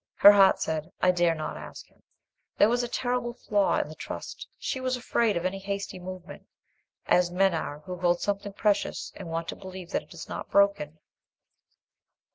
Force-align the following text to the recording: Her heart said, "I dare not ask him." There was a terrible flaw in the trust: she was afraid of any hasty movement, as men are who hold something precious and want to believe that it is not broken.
Her 0.15 0.31
heart 0.31 0.59
said, 0.59 0.91
"I 0.99 1.11
dare 1.11 1.35
not 1.35 1.57
ask 1.57 1.85
him." 1.85 2.01
There 2.57 2.69
was 2.69 2.81
a 2.81 2.87
terrible 2.87 3.35
flaw 3.35 3.77
in 3.79 3.87
the 3.87 3.93
trust: 3.93 4.47
she 4.57 4.79
was 4.81 4.97
afraid 4.97 5.37
of 5.37 5.45
any 5.45 5.59
hasty 5.59 5.99
movement, 5.99 6.47
as 7.05 7.29
men 7.29 7.53
are 7.53 7.81
who 7.81 7.97
hold 7.99 8.19
something 8.19 8.53
precious 8.53 9.13
and 9.15 9.29
want 9.29 9.47
to 9.49 9.55
believe 9.55 9.91
that 9.91 10.01
it 10.01 10.15
is 10.15 10.27
not 10.27 10.49
broken. 10.49 10.97